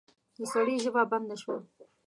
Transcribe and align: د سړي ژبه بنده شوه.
د 0.37 0.39
سړي 0.53 0.75
ژبه 0.83 1.03
بنده 1.11 1.35
شوه. 1.41 1.57